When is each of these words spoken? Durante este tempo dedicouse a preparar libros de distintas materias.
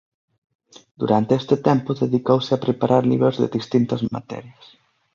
Durante 1.01 1.33
este 1.41 1.55
tempo 1.67 1.89
dedicouse 2.01 2.51
a 2.53 2.61
preparar 2.65 3.01
libros 3.11 3.35
de 3.41 3.53
distintas 3.57 4.01
materias. 4.15 4.63